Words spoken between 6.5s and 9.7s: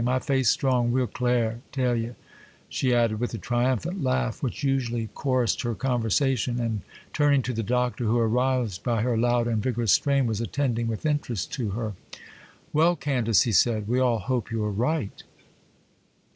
and turning to the Doctor, who, aroused by her loud and